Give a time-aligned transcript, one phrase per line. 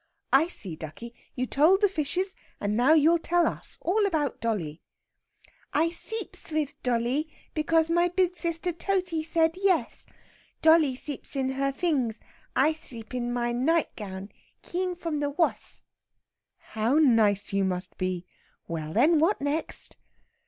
[0.33, 1.13] "I see, ducky.
[1.35, 4.81] You told the fishes, and now you'll tell us all about dolly."
[5.73, 10.07] "I seeps wiv dolly, because my bid sister Totey said 'Yes.'
[10.63, 12.19] Dolly seeps in her fings.
[12.55, 14.29] I seep in my nightgown.
[14.63, 15.83] Kean from the wass"
[16.73, 18.25] "How nice you must be!
[18.67, 19.97] Well, then, what next?"